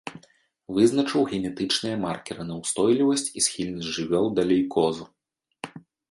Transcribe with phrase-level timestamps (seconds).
[0.75, 5.05] Вызначыў генетычныя маркеры на ўстойлівасць і схільнасць жывёл да лейкозу.